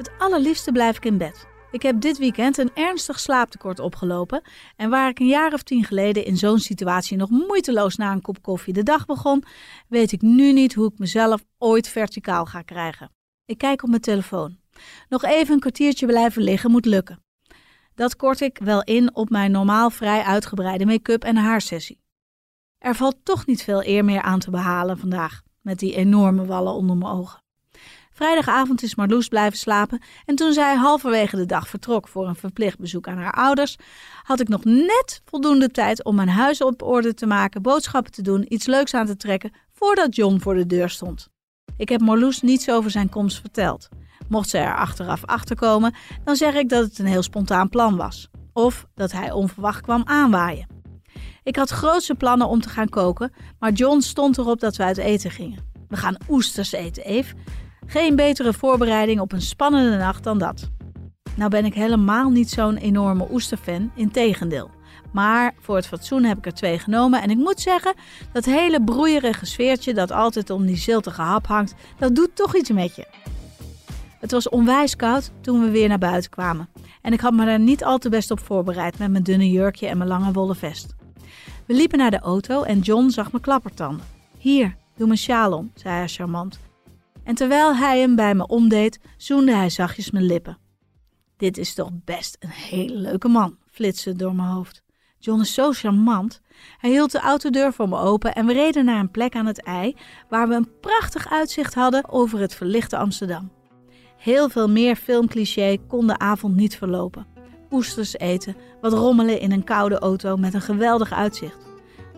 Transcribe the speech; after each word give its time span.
Het 0.00 0.10
allerliefste 0.18 0.72
blijf 0.72 0.96
ik 0.96 1.04
in 1.04 1.18
bed. 1.18 1.46
Ik 1.70 1.82
heb 1.82 2.00
dit 2.00 2.18
weekend 2.18 2.58
een 2.58 2.70
ernstig 2.74 3.20
slaaptekort 3.20 3.78
opgelopen. 3.78 4.42
En 4.76 4.90
waar 4.90 5.08
ik 5.08 5.18
een 5.18 5.26
jaar 5.26 5.52
of 5.52 5.62
tien 5.62 5.84
geleden 5.84 6.24
in 6.24 6.36
zo'n 6.36 6.58
situatie 6.58 7.16
nog 7.16 7.30
moeiteloos 7.30 7.96
na 7.96 8.12
een 8.12 8.20
kop 8.20 8.42
koffie 8.42 8.72
de 8.72 8.82
dag 8.82 9.06
begon, 9.06 9.44
weet 9.88 10.12
ik 10.12 10.20
nu 10.20 10.52
niet 10.52 10.74
hoe 10.74 10.86
ik 10.92 10.98
mezelf 10.98 11.44
ooit 11.58 11.88
verticaal 11.88 12.46
ga 12.46 12.62
krijgen. 12.62 13.10
Ik 13.44 13.58
kijk 13.58 13.82
op 13.82 13.88
mijn 13.88 14.00
telefoon. 14.00 14.58
Nog 15.08 15.24
even 15.24 15.54
een 15.54 15.60
kwartiertje 15.60 16.06
blijven 16.06 16.42
liggen 16.42 16.70
moet 16.70 16.86
lukken. 16.86 17.24
Dat 17.94 18.16
kort 18.16 18.40
ik 18.40 18.58
wel 18.58 18.82
in 18.82 19.14
op 19.14 19.30
mijn 19.30 19.50
normaal 19.50 19.90
vrij 19.90 20.22
uitgebreide 20.22 20.86
make-up 20.86 21.24
en 21.24 21.36
haarsessie. 21.36 22.00
Er 22.78 22.94
valt 22.94 23.16
toch 23.22 23.46
niet 23.46 23.62
veel 23.62 23.84
eer 23.84 24.04
meer 24.04 24.22
aan 24.22 24.38
te 24.38 24.50
behalen 24.50 24.98
vandaag, 24.98 25.42
met 25.60 25.78
die 25.78 25.94
enorme 25.94 26.44
wallen 26.44 26.72
onder 26.72 26.96
mijn 26.96 27.12
ogen. 27.12 27.42
Vrijdagavond 28.20 28.82
is 28.82 28.94
Marloes 28.94 29.28
blijven 29.28 29.58
slapen 29.58 30.02
en 30.24 30.34
toen 30.34 30.52
zij 30.52 30.76
halverwege 30.76 31.36
de 31.36 31.46
dag 31.46 31.68
vertrok 31.68 32.08
voor 32.08 32.28
een 32.28 32.36
verplicht 32.36 32.78
bezoek 32.78 33.08
aan 33.08 33.18
haar 33.18 33.32
ouders, 33.32 33.76
had 34.22 34.40
ik 34.40 34.48
nog 34.48 34.64
net 34.64 35.22
voldoende 35.24 35.68
tijd 35.68 36.04
om 36.04 36.14
mijn 36.14 36.28
huis 36.28 36.62
op 36.62 36.82
orde 36.82 37.14
te 37.14 37.26
maken, 37.26 37.62
boodschappen 37.62 38.12
te 38.12 38.22
doen, 38.22 38.44
iets 38.48 38.66
leuks 38.66 38.94
aan 38.94 39.06
te 39.06 39.16
trekken 39.16 39.52
voordat 39.72 40.16
John 40.16 40.38
voor 40.38 40.54
de 40.54 40.66
deur 40.66 40.90
stond. 40.90 41.28
Ik 41.76 41.88
heb 41.88 42.00
Marloes 42.00 42.40
niets 42.40 42.70
over 42.70 42.90
zijn 42.90 43.08
komst 43.08 43.40
verteld. 43.40 43.88
Mocht 44.28 44.48
ze 44.48 44.58
er 44.58 44.76
achteraf 44.76 45.24
achterkomen, 45.24 45.94
dan 46.24 46.36
zeg 46.36 46.54
ik 46.54 46.68
dat 46.68 46.84
het 46.84 46.98
een 46.98 47.06
heel 47.06 47.22
spontaan 47.22 47.68
plan 47.68 47.96
was. 47.96 48.28
Of 48.52 48.86
dat 48.94 49.12
hij 49.12 49.32
onverwacht 49.32 49.80
kwam 49.80 50.02
aanwaaien. 50.04 50.66
Ik 51.42 51.56
had 51.56 51.70
grootse 51.70 52.14
plannen 52.14 52.48
om 52.48 52.60
te 52.60 52.68
gaan 52.68 52.88
koken, 52.88 53.32
maar 53.58 53.72
John 53.72 54.00
stond 54.00 54.38
erop 54.38 54.60
dat 54.60 54.76
we 54.76 54.82
uit 54.82 54.98
eten 54.98 55.30
gingen. 55.30 55.68
We 55.88 55.96
gaan 55.96 56.16
oesters 56.28 56.72
eten, 56.72 57.04
Eve. 57.04 57.34
Geen 57.90 58.16
betere 58.16 58.52
voorbereiding 58.52 59.20
op 59.20 59.32
een 59.32 59.42
spannende 59.42 59.96
nacht 59.96 60.24
dan 60.24 60.38
dat. 60.38 60.70
Nou 61.36 61.50
ben 61.50 61.64
ik 61.64 61.74
helemaal 61.74 62.30
niet 62.30 62.50
zo'n 62.50 62.76
enorme 62.76 63.26
oesterfan, 63.30 63.90
integendeel. 63.94 64.70
Maar 65.12 65.54
voor 65.60 65.76
het 65.76 65.86
fatsoen 65.86 66.24
heb 66.24 66.38
ik 66.38 66.46
er 66.46 66.54
twee 66.54 66.78
genomen 66.78 67.22
en 67.22 67.30
ik 67.30 67.36
moet 67.36 67.60
zeggen, 67.60 67.94
dat 68.32 68.44
hele 68.44 68.84
broeierige 68.84 69.46
sfeertje 69.46 69.94
dat 69.94 70.12
altijd 70.12 70.50
om 70.50 70.66
die 70.66 70.76
ziltige 70.76 71.22
hap 71.22 71.46
hangt, 71.46 71.74
dat 71.98 72.14
doet 72.14 72.36
toch 72.36 72.56
iets 72.56 72.70
met 72.70 72.96
je. 72.96 73.06
Het 74.20 74.30
was 74.30 74.48
onwijs 74.48 74.96
koud 74.96 75.30
toen 75.40 75.60
we 75.60 75.70
weer 75.70 75.88
naar 75.88 75.98
buiten 75.98 76.30
kwamen 76.30 76.68
en 77.02 77.12
ik 77.12 77.20
had 77.20 77.32
me 77.32 77.46
er 77.46 77.60
niet 77.60 77.84
al 77.84 77.98
te 77.98 78.08
best 78.08 78.30
op 78.30 78.40
voorbereid 78.40 78.98
met 78.98 79.10
mijn 79.10 79.22
dunne 79.22 79.50
jurkje 79.50 79.86
en 79.86 79.98
mijn 79.98 80.10
lange 80.10 80.32
wollen 80.32 80.56
vest. 80.56 80.94
We 81.66 81.74
liepen 81.74 81.98
naar 81.98 82.10
de 82.10 82.20
auto 82.20 82.62
en 82.62 82.80
John 82.80 83.08
zag 83.08 83.32
mijn 83.32 83.42
klappertanden. 83.42 84.06
Hier, 84.38 84.76
doe 84.96 85.06
mijn 85.06 85.18
sjaal 85.18 85.52
om, 85.52 85.70
zei 85.74 85.94
hij 85.94 86.08
charmant 86.08 86.68
en 87.30 87.36
terwijl 87.36 87.76
hij 87.76 88.00
hem 88.00 88.14
bij 88.14 88.34
me 88.34 88.46
omdeed, 88.46 89.00
zoende 89.16 89.54
hij 89.54 89.70
zachtjes 89.70 90.10
mijn 90.10 90.24
lippen. 90.24 90.58
Dit 91.36 91.58
is 91.58 91.74
toch 91.74 91.90
best 92.04 92.36
een 92.40 92.48
hele 92.48 92.94
leuke 92.94 93.28
man, 93.28 93.56
flitste 93.70 94.16
door 94.16 94.34
mijn 94.34 94.48
hoofd. 94.48 94.82
John 95.18 95.40
is 95.40 95.54
zo 95.54 95.72
charmant. 95.72 96.40
Hij 96.78 96.90
hield 96.90 97.12
de 97.12 97.20
autodeur 97.20 97.72
voor 97.72 97.88
me 97.88 97.98
open 97.98 98.34
en 98.34 98.46
we 98.46 98.52
reden 98.52 98.84
naar 98.84 99.00
een 99.00 99.10
plek 99.10 99.34
aan 99.34 99.46
het 99.46 99.62
ei 99.62 99.96
waar 100.28 100.48
we 100.48 100.54
een 100.54 100.80
prachtig 100.80 101.32
uitzicht 101.32 101.74
hadden 101.74 102.08
over 102.08 102.38
het 102.38 102.54
verlichte 102.54 102.96
Amsterdam. 102.96 103.50
Heel 104.16 104.48
veel 104.48 104.68
meer 104.68 104.96
filmcliché 104.96 105.76
kon 105.88 106.06
de 106.06 106.18
avond 106.18 106.56
niet 106.56 106.76
verlopen. 106.76 107.26
Oesters 107.70 108.18
eten, 108.18 108.56
wat 108.80 108.92
rommelen 108.92 109.40
in 109.40 109.52
een 109.52 109.64
koude 109.64 109.98
auto 109.98 110.36
met 110.36 110.54
een 110.54 110.60
geweldig 110.60 111.12
uitzicht. 111.12 111.69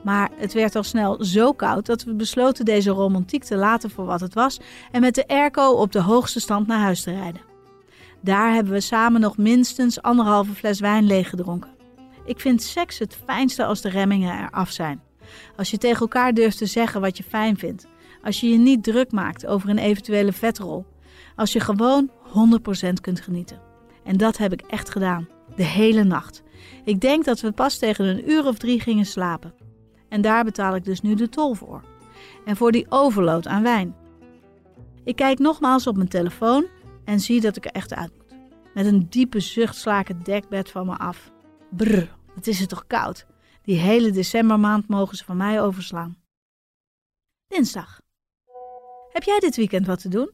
Maar 0.03 0.31
het 0.37 0.53
werd 0.53 0.77
al 0.77 0.83
snel 0.83 1.25
zo 1.25 1.53
koud 1.53 1.87
dat 1.87 2.05
we 2.05 2.15
besloten 2.15 2.65
deze 2.65 2.91
romantiek 2.91 3.45
te 3.45 3.57
laten 3.57 3.91
voor 3.91 4.05
wat 4.05 4.21
het 4.21 4.35
was 4.35 4.61
en 4.91 5.01
met 5.01 5.15
de 5.15 5.29
airco 5.29 5.71
op 5.71 5.93
de 5.93 6.01
hoogste 6.01 6.41
stand 6.41 6.67
naar 6.67 6.79
huis 6.79 7.03
te 7.03 7.11
rijden. 7.11 7.41
Daar 8.21 8.53
hebben 8.53 8.73
we 8.73 8.81
samen 8.81 9.21
nog 9.21 9.37
minstens 9.37 10.03
anderhalve 10.03 10.53
fles 10.53 10.81
wijn 10.81 11.05
leeggedronken. 11.05 11.71
Ik 12.25 12.41
vind 12.41 12.63
seks 12.63 12.99
het 12.99 13.19
fijnste 13.27 13.65
als 13.65 13.81
de 13.81 13.89
remmingen 13.89 14.39
eraf 14.39 14.71
zijn. 14.71 15.01
Als 15.57 15.71
je 15.71 15.79
tegen 15.79 16.01
elkaar 16.01 16.35
durft 16.35 16.59
te 16.59 16.67
zeggen 16.67 17.01
wat 17.01 17.17
je 17.17 17.23
fijn 17.23 17.59
vindt. 17.59 17.87
Als 18.23 18.41
je 18.41 18.49
je 18.49 18.59
niet 18.59 18.83
druk 18.83 19.13
maakt 19.13 19.47
over 19.47 19.69
een 19.69 19.79
eventuele 19.79 20.33
vetrol. 20.33 20.87
Als 21.37 21.53
je 21.53 21.61
gewoon 21.61 22.11
100% 22.91 22.93
kunt 23.01 23.21
genieten. 23.21 23.61
En 24.05 24.17
dat 24.17 24.37
heb 24.37 24.53
ik 24.53 24.61
echt 24.61 24.91
gedaan. 24.91 25.29
De 25.57 25.65
hele 25.65 26.05
nacht. 26.05 26.43
Ik 26.85 27.01
denk 27.01 27.25
dat 27.25 27.41
we 27.41 27.53
pas 27.53 27.79
tegen 27.79 28.05
een 28.05 28.31
uur 28.31 28.47
of 28.47 28.59
drie 28.59 28.81
gingen 28.81 29.07
slapen. 29.07 29.55
En 30.13 30.21
daar 30.21 30.45
betaal 30.45 30.75
ik 30.75 30.85
dus 30.85 31.01
nu 31.01 31.15
de 31.15 31.29
tol 31.29 31.55
voor. 31.55 31.85
En 32.45 32.57
voor 32.57 32.73
die 32.73 32.87
overload 32.89 33.47
aan 33.47 33.63
wijn. 33.63 33.95
Ik 35.05 35.17
kijk 35.17 35.39
nogmaals 35.39 35.87
op 35.87 35.97
mijn 35.97 36.09
telefoon 36.09 36.67
en 37.05 37.21
zie 37.21 37.41
dat 37.41 37.57
ik 37.57 37.65
er 37.65 37.71
echt 37.71 37.95
uit 37.95 38.13
moet. 38.17 38.39
Met 38.75 38.87
een 38.87 39.07
diepe 39.09 39.41
zucht 39.41 39.77
sla 39.77 40.01
ik 40.01 40.09
het 40.09 40.25
dekbed 40.25 40.71
van 40.71 40.87
me 40.87 40.97
af. 40.97 41.31
Brr, 41.71 42.09
wat 42.35 42.47
is 42.47 42.59
het 42.61 42.69
toch 42.69 42.87
koud. 42.87 43.27
Die 43.63 43.79
hele 43.79 44.11
decembermaand 44.11 44.89
mogen 44.89 45.17
ze 45.17 45.25
van 45.25 45.37
mij 45.37 45.63
overslaan. 45.63 46.23
Dinsdag. 47.47 48.01
Heb 49.13 49.23
jij 49.23 49.39
dit 49.39 49.57
weekend 49.57 49.87
wat 49.87 50.01
te 50.01 50.09
doen? 50.09 50.31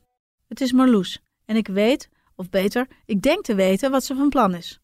Het 0.48 0.60
is 0.60 0.72
Marloes 0.72 1.22
en 1.44 1.56
ik 1.56 1.66
weet, 1.66 2.08
of 2.34 2.50
beter, 2.50 2.86
ik 3.04 3.22
denk 3.22 3.44
te 3.44 3.54
weten 3.54 3.90
wat 3.90 4.04
ze 4.04 4.14
van 4.14 4.28
plan 4.28 4.54
is. 4.54 4.80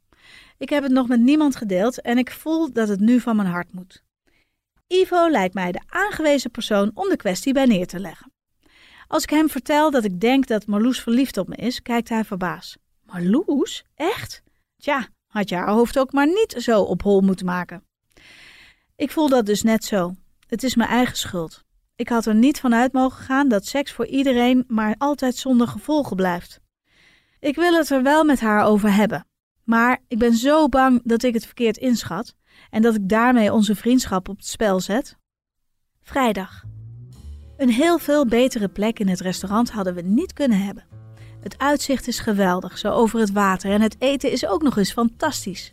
Ik 0.59 0.69
heb 0.69 0.83
het 0.83 0.93
nog 0.93 1.09
met 1.09 1.21
niemand 1.21 1.57
gedeeld 1.57 2.01
en 2.01 2.19
ik 2.19 2.31
voel 2.31 2.73
dat 2.73 2.89
het 2.89 3.01
nu 3.01 3.21
van 3.21 3.37
mijn 3.37 3.49
hart 3.49 3.73
moet. 3.73 4.05
Ivo 4.95 5.31
lijkt 5.31 5.55
mij 5.55 5.73
de 5.73 5.81
aangewezen 5.87 6.51
persoon 6.51 6.91
om 6.95 7.09
de 7.09 7.17
kwestie 7.17 7.53
bij 7.53 7.65
neer 7.65 7.87
te 7.87 7.99
leggen. 7.99 8.33
Als 9.07 9.23
ik 9.23 9.31
hem 9.31 9.49
vertel 9.49 9.91
dat 9.91 10.05
ik 10.05 10.21
denk 10.21 10.47
dat 10.47 10.67
Marloes 10.67 11.01
verliefd 11.01 11.37
op 11.37 11.49
me 11.49 11.57
is, 11.57 11.83
kijkt 11.83 12.09
hij 12.09 12.25
verbaasd. 12.25 12.79
Marloes? 13.03 13.85
Echt? 13.95 14.43
Tja, 14.77 15.09
had 15.27 15.49
je 15.49 15.55
haar 15.55 15.69
hoofd 15.69 15.99
ook 15.99 16.13
maar 16.13 16.27
niet 16.27 16.55
zo 16.59 16.81
op 16.81 17.03
hol 17.03 17.21
moeten 17.21 17.47
maken. 17.47 17.85
Ik 18.97 19.11
voel 19.11 19.29
dat 19.29 19.47
dus 19.47 19.63
net 19.63 19.85
zo. 19.85 20.15
Het 20.47 20.63
is 20.63 20.75
mijn 20.75 20.91
eigen 20.91 21.17
schuld. 21.17 21.65
Ik 21.97 22.09
had 22.09 22.27
er 22.27 22.35
niet 22.35 22.61
vanuit 22.61 22.93
mogen 22.93 23.25
gaan 23.25 23.49
dat 23.49 23.67
seks 23.67 23.93
voor 23.93 24.07
iedereen 24.07 24.65
maar 24.69 24.95
altijd 24.99 25.37
zonder 25.37 25.69
gevolgen 25.69 26.17
blijft. 26.17 26.61
Ik 27.41 27.55
wil 27.55 27.75
het 27.75 27.91
er 27.91 28.03
wel 28.03 28.25
met 28.25 28.41
haar 28.41 28.65
over 28.65 28.95
hebben. 28.95 29.27
Maar 29.65 30.01
ik 30.09 30.19
ben 30.19 30.35
zo 30.35 30.69
bang 30.69 31.01
dat 31.05 31.23
ik 31.23 31.35
het 31.35 31.47
verkeerd 31.47 31.77
inschat 31.77 32.35
en 32.71 32.83
dat 32.83 32.95
ik 32.95 33.09
daarmee 33.09 33.53
onze 33.53 33.75
vriendschap 33.75 34.29
op 34.29 34.37
het 34.37 34.47
spel 34.47 34.81
zet? 34.81 35.17
Vrijdag. 36.03 36.65
Een 37.57 37.71
heel 37.71 37.99
veel 37.99 38.27
betere 38.27 38.69
plek 38.69 38.99
in 38.99 39.09
het 39.09 39.21
restaurant 39.21 39.71
hadden 39.71 39.95
we 39.95 40.03
niet 40.03 40.33
kunnen 40.33 40.65
hebben. 40.65 40.85
Het 41.41 41.59
uitzicht 41.59 42.09
is 42.09 42.19
geweldig, 42.19 42.79
zo 42.79 42.91
over 42.91 43.21
het 43.21 43.33
water, 43.33 43.71
en 43.71 43.81
het 43.81 43.97
eten 43.99 44.33
is 44.33 44.47
ook 44.47 44.63
nog 44.63 44.77
eens 44.77 44.93
fantastisch. 44.93 45.73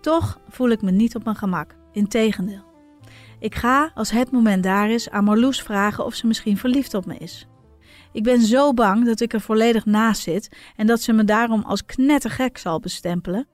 Toch 0.00 0.40
voel 0.48 0.68
ik 0.68 0.82
me 0.82 0.90
niet 0.90 1.14
op 1.14 1.24
mijn 1.24 1.36
gemak, 1.36 1.74
integendeel. 1.92 2.64
Ik 3.38 3.54
ga, 3.54 3.90
als 3.94 4.10
het 4.10 4.30
moment 4.30 4.62
daar 4.62 4.90
is, 4.90 5.10
aan 5.10 5.24
Marloes 5.24 5.62
vragen 5.62 6.04
of 6.04 6.14
ze 6.14 6.26
misschien 6.26 6.56
verliefd 6.56 6.94
op 6.94 7.06
me 7.06 7.16
is. 7.16 7.46
Ik 8.12 8.22
ben 8.22 8.40
zo 8.40 8.74
bang 8.74 9.04
dat 9.04 9.20
ik 9.20 9.32
er 9.32 9.40
volledig 9.40 9.84
naast 9.84 10.22
zit 10.22 10.56
en 10.76 10.86
dat 10.86 11.00
ze 11.00 11.12
me 11.12 11.24
daarom 11.24 11.62
als 11.62 11.84
knettergek 11.84 12.58
zal 12.58 12.80
bestempelen. 12.80 13.48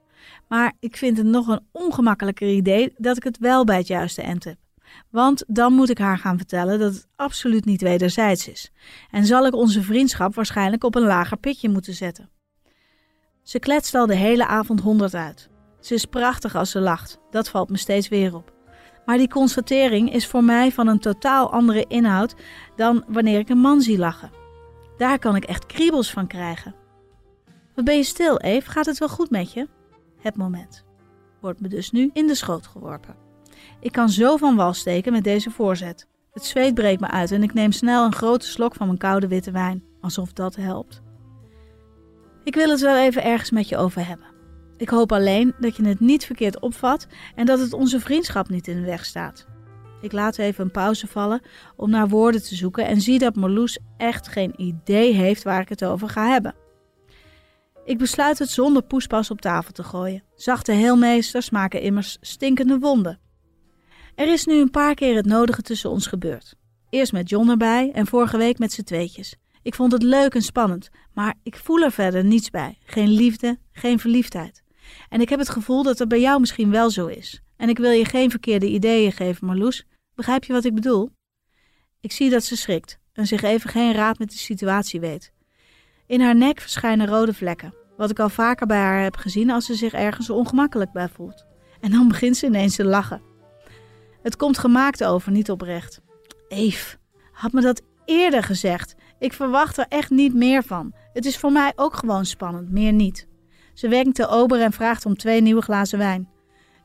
Maar 0.47 0.73
ik 0.79 0.97
vind 0.97 1.17
het 1.17 1.25
nog 1.25 1.47
een 1.47 1.65
ongemakkelijker 1.71 2.49
idee 2.49 2.93
dat 2.97 3.17
ik 3.17 3.23
het 3.23 3.37
wel 3.37 3.63
bij 3.63 3.77
het 3.77 3.87
juiste 3.87 4.21
end 4.21 4.43
heb. 4.43 4.57
Want 5.09 5.43
dan 5.47 5.73
moet 5.73 5.89
ik 5.89 5.97
haar 5.97 6.17
gaan 6.17 6.37
vertellen 6.37 6.79
dat 6.79 6.93
het 6.93 7.07
absoluut 7.15 7.65
niet 7.65 7.81
wederzijds 7.81 8.47
is. 8.47 8.71
En 9.11 9.25
zal 9.25 9.45
ik 9.45 9.55
onze 9.55 9.81
vriendschap 9.81 10.35
waarschijnlijk 10.35 10.83
op 10.83 10.95
een 10.95 11.03
lager 11.03 11.37
pitje 11.37 11.69
moeten 11.69 11.93
zetten. 11.93 12.29
Ze 13.43 13.59
kletst 13.59 13.95
al 13.95 14.05
de 14.05 14.15
hele 14.15 14.47
avond 14.47 14.79
honderd 14.79 15.15
uit. 15.15 15.49
Ze 15.79 15.93
is 15.93 16.05
prachtig 16.05 16.55
als 16.55 16.71
ze 16.71 16.79
lacht, 16.79 17.19
dat 17.31 17.49
valt 17.49 17.69
me 17.69 17.77
steeds 17.77 18.07
weer 18.07 18.35
op. 18.35 18.53
Maar 19.05 19.17
die 19.17 19.29
constatering 19.29 20.13
is 20.13 20.27
voor 20.27 20.43
mij 20.43 20.71
van 20.71 20.87
een 20.87 20.99
totaal 20.99 21.51
andere 21.51 21.85
inhoud 21.87 22.35
dan 22.75 23.03
wanneer 23.07 23.39
ik 23.39 23.49
een 23.49 23.57
man 23.57 23.81
zie 23.81 23.97
lachen. 23.97 24.31
Daar 24.97 25.19
kan 25.19 25.35
ik 25.35 25.43
echt 25.43 25.65
kriebels 25.65 26.11
van 26.11 26.27
krijgen. 26.27 26.75
Wat 27.75 27.85
ben 27.85 27.97
je 27.97 28.03
stil, 28.03 28.37
Eve? 28.37 28.69
Gaat 28.69 28.85
het 28.85 28.97
wel 28.97 29.09
goed 29.09 29.29
met 29.29 29.53
je? 29.53 29.67
Het 30.23 30.37
moment. 30.37 30.85
Wordt 31.41 31.59
me 31.59 31.67
dus 31.67 31.91
nu 31.91 32.09
in 32.13 32.27
de 32.27 32.35
schoot 32.35 32.67
geworpen. 32.67 33.15
Ik 33.79 33.91
kan 33.91 34.09
zo 34.09 34.37
van 34.37 34.55
wal 34.55 34.73
steken 34.73 35.11
met 35.11 35.23
deze 35.23 35.51
voorzet. 35.51 36.07
Het 36.31 36.45
zweet 36.45 36.73
breekt 36.73 37.01
me 37.01 37.07
uit 37.07 37.31
en 37.31 37.43
ik 37.43 37.53
neem 37.53 37.71
snel 37.71 38.05
een 38.05 38.15
grote 38.15 38.45
slok 38.45 38.75
van 38.75 38.87
mijn 38.87 38.99
koude 38.99 39.27
witte 39.27 39.51
wijn, 39.51 39.83
alsof 40.01 40.33
dat 40.33 40.55
helpt. 40.55 41.01
Ik 42.43 42.55
wil 42.55 42.69
het 42.69 42.81
wel 42.81 42.97
even 42.97 43.23
ergens 43.23 43.51
met 43.51 43.69
je 43.69 43.77
over 43.77 44.07
hebben. 44.07 44.27
Ik 44.77 44.89
hoop 44.89 45.11
alleen 45.11 45.53
dat 45.59 45.75
je 45.75 45.87
het 45.87 45.99
niet 45.99 46.25
verkeerd 46.25 46.59
opvat 46.59 47.07
en 47.35 47.45
dat 47.45 47.59
het 47.59 47.73
onze 47.73 47.99
vriendschap 47.99 48.49
niet 48.49 48.67
in 48.67 48.75
de 48.75 48.85
weg 48.85 49.05
staat. 49.05 49.47
Ik 50.01 50.11
laat 50.11 50.37
even 50.37 50.63
een 50.63 50.71
pauze 50.71 51.07
vallen 51.07 51.41
om 51.75 51.89
naar 51.89 52.07
woorden 52.07 52.43
te 52.43 52.55
zoeken 52.55 52.87
en 52.87 53.01
zie 53.01 53.19
dat 53.19 53.35
Marloes 53.35 53.79
echt 53.97 54.27
geen 54.27 54.61
idee 54.61 55.13
heeft 55.13 55.43
waar 55.43 55.61
ik 55.61 55.69
het 55.69 55.85
over 55.85 56.09
ga 56.09 56.27
hebben. 56.27 56.55
Ik 57.85 57.97
besluit 57.97 58.39
het 58.39 58.49
zonder 58.49 58.83
poespas 58.83 59.31
op 59.31 59.41
tafel 59.41 59.71
te 59.71 59.83
gooien. 59.83 60.23
Zachte 60.35 60.71
heelmeesters 60.71 61.49
maken 61.49 61.81
immers 61.81 62.17
stinkende 62.21 62.79
wonden. 62.79 63.19
Er 64.15 64.31
is 64.31 64.45
nu 64.45 64.59
een 64.59 64.71
paar 64.71 64.93
keer 64.93 65.15
het 65.15 65.25
nodige 65.25 65.61
tussen 65.61 65.89
ons 65.89 66.07
gebeurd. 66.07 66.55
Eerst 66.89 67.11
met 67.11 67.29
John 67.29 67.49
erbij 67.49 67.91
en 67.91 68.07
vorige 68.07 68.37
week 68.37 68.57
met 68.59 68.71
z'n 68.71 68.83
tweetjes. 68.83 69.35
Ik 69.61 69.75
vond 69.75 69.91
het 69.91 70.03
leuk 70.03 70.35
en 70.35 70.41
spannend, 70.41 70.89
maar 71.13 71.35
ik 71.43 71.55
voel 71.55 71.79
er 71.79 71.91
verder 71.91 72.23
niets 72.23 72.49
bij. 72.49 72.77
Geen 72.83 73.09
liefde, 73.09 73.59
geen 73.71 73.99
verliefdheid. 73.99 74.63
En 75.09 75.21
ik 75.21 75.29
heb 75.29 75.39
het 75.39 75.49
gevoel 75.49 75.83
dat 75.83 75.99
het 75.99 76.07
bij 76.07 76.19
jou 76.19 76.39
misschien 76.39 76.71
wel 76.71 76.89
zo 76.89 77.07
is. 77.07 77.41
En 77.57 77.69
ik 77.69 77.77
wil 77.77 77.91
je 77.91 78.05
geen 78.05 78.29
verkeerde 78.29 78.67
ideeën 78.67 79.11
geven, 79.11 79.45
Marloes. 79.47 79.85
Begrijp 80.15 80.43
je 80.43 80.53
wat 80.53 80.65
ik 80.65 80.75
bedoel? 80.75 81.09
Ik 81.99 82.11
zie 82.11 82.29
dat 82.29 82.43
ze 82.43 82.57
schrikt 82.57 82.99
en 83.13 83.27
zich 83.27 83.41
even 83.41 83.69
geen 83.69 83.93
raad 83.93 84.19
met 84.19 84.31
de 84.31 84.37
situatie 84.37 84.99
weet. 84.99 85.33
In 86.07 86.21
haar 86.21 86.35
nek 86.35 86.59
verschijnen 86.59 87.07
rode 87.07 87.33
vlekken, 87.33 87.73
wat 87.97 88.09
ik 88.09 88.19
al 88.19 88.29
vaker 88.29 88.67
bij 88.67 88.77
haar 88.77 89.03
heb 89.03 89.15
gezien 89.15 89.49
als 89.49 89.65
ze 89.65 89.73
zich 89.75 89.93
ergens 89.93 90.29
ongemakkelijk 90.29 90.91
bij 90.91 91.09
voelt. 91.09 91.45
En 91.79 91.91
dan 91.91 92.07
begint 92.13 92.37
ze 92.37 92.45
ineens 92.45 92.75
te 92.75 92.85
lachen. 92.85 93.21
Het 94.21 94.35
komt 94.35 94.57
gemaakt 94.57 95.03
over, 95.03 95.31
niet 95.31 95.51
oprecht. 95.51 96.01
Eve, 96.47 96.97
had 97.31 97.51
me 97.51 97.61
dat 97.61 97.81
eerder 98.05 98.43
gezegd. 98.43 98.95
Ik 99.19 99.33
verwacht 99.33 99.77
er 99.77 99.85
echt 99.89 100.09
niet 100.09 100.33
meer 100.33 100.63
van. 100.63 100.93
Het 101.13 101.25
is 101.25 101.37
voor 101.37 101.51
mij 101.51 101.73
ook 101.75 101.95
gewoon 101.95 102.25
spannend, 102.25 102.71
meer 102.71 102.93
niet. 102.93 103.27
Ze 103.73 103.87
wenkt 103.87 104.15
de 104.17 104.27
ober 104.27 104.61
en 104.61 104.71
vraagt 104.71 105.05
om 105.05 105.17
twee 105.17 105.41
nieuwe 105.41 105.61
glazen 105.61 105.97
wijn. 105.97 106.29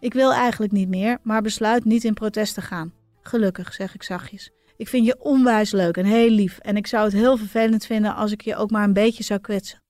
Ik 0.00 0.12
wil 0.12 0.32
eigenlijk 0.32 0.72
niet 0.72 0.88
meer, 0.88 1.18
maar 1.22 1.42
besluit 1.42 1.84
niet 1.84 2.04
in 2.04 2.14
protest 2.14 2.54
te 2.54 2.62
gaan. 2.62 2.92
Gelukkig, 3.20 3.74
zeg 3.74 3.94
ik 3.94 4.02
zachtjes. 4.02 4.50
Ik 4.78 4.88
vind 4.88 5.06
je 5.06 5.20
onwijs 5.20 5.70
leuk 5.70 5.96
en 5.96 6.04
heel 6.04 6.30
lief 6.30 6.58
en 6.58 6.76
ik 6.76 6.86
zou 6.86 7.04
het 7.04 7.12
heel 7.12 7.36
vervelend 7.36 7.86
vinden 7.86 8.14
als 8.14 8.32
ik 8.32 8.42
je 8.42 8.56
ook 8.56 8.70
maar 8.70 8.84
een 8.84 8.92
beetje 8.92 9.22
zou 9.22 9.40
kwetsen. 9.40 9.82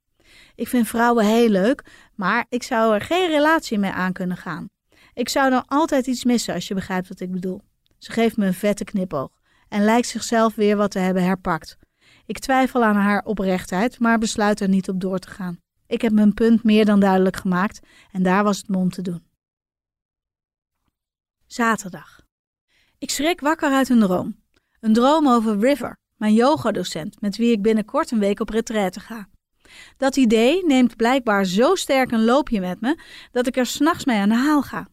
Ik 0.54 0.68
vind 0.68 0.88
vrouwen 0.88 1.24
heel 1.24 1.48
leuk, 1.48 1.84
maar 2.14 2.46
ik 2.48 2.62
zou 2.62 2.94
er 2.94 3.00
geen 3.00 3.28
relatie 3.28 3.78
mee 3.78 3.90
aan 3.90 4.12
kunnen 4.12 4.36
gaan. 4.36 4.70
Ik 5.14 5.28
zou 5.28 5.50
dan 5.50 5.66
altijd 5.66 6.06
iets 6.06 6.24
missen 6.24 6.54
als 6.54 6.68
je 6.68 6.74
begrijpt 6.74 7.08
wat 7.08 7.20
ik 7.20 7.30
bedoel. 7.30 7.62
Ze 7.98 8.12
geeft 8.12 8.36
me 8.36 8.46
een 8.46 8.54
vette 8.54 8.84
knipoog 8.84 9.30
en 9.68 9.84
lijkt 9.84 10.06
zichzelf 10.06 10.54
weer 10.54 10.76
wat 10.76 10.90
te 10.90 10.98
hebben 10.98 11.24
herpakt. 11.24 11.76
Ik 12.26 12.38
twijfel 12.38 12.84
aan 12.84 12.96
haar 12.96 13.24
oprechtheid, 13.24 13.98
maar 13.98 14.18
besluit 14.18 14.60
er 14.60 14.68
niet 14.68 14.88
op 14.88 15.00
door 15.00 15.18
te 15.18 15.30
gaan. 15.30 15.60
Ik 15.86 16.00
heb 16.00 16.12
mijn 16.12 16.34
punt 16.34 16.62
meer 16.62 16.84
dan 16.84 17.00
duidelijk 17.00 17.36
gemaakt 17.36 17.80
en 18.12 18.22
daar 18.22 18.44
was 18.44 18.58
het 18.58 18.68
me 18.68 18.76
om 18.76 18.90
te 18.90 19.02
doen. 19.02 19.26
Zaterdag. 21.46 22.20
Ik 22.98 23.10
schrik 23.10 23.40
wakker 23.40 23.72
uit 23.72 23.88
een 23.88 24.00
droom. 24.00 24.46
Een 24.80 24.92
droom 24.92 25.28
over 25.28 25.58
River, 25.58 25.98
mijn 26.16 26.34
yogadocent, 26.34 27.20
met 27.20 27.36
wie 27.36 27.52
ik 27.52 27.62
binnenkort 27.62 28.10
een 28.10 28.18
week 28.18 28.40
op 28.40 28.48
retraite 28.48 29.00
ga. 29.00 29.28
Dat 29.96 30.16
idee 30.16 30.64
neemt 30.66 30.96
blijkbaar 30.96 31.44
zo 31.44 31.74
sterk 31.74 32.10
een 32.10 32.24
loopje 32.24 32.60
met 32.60 32.80
me 32.80 32.98
dat 33.32 33.46
ik 33.46 33.56
er 33.56 33.66
s'nachts 33.66 34.04
mee 34.04 34.18
aan 34.18 34.28
de 34.28 34.34
haal 34.34 34.62
ga. 34.62 34.86